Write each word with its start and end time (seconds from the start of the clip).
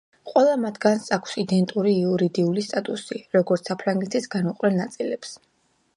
ყველა 0.29 0.53
მათგანს 0.61 1.09
აქვს 1.17 1.35
იდენტური 1.43 1.93
იურიდიული 1.99 2.65
სტატუსი, 2.69 3.21
როგორც 3.39 3.69
საფრანგეთის 3.73 4.29
განუყრელ 4.37 4.79
ნაწილებს. 4.85 5.37